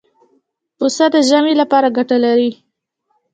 پسه 0.77 1.05
د 1.13 1.15
ژمې 1.29 1.53
لپاره 1.61 1.87
ګټه 1.97 2.17
لري. 2.25 2.51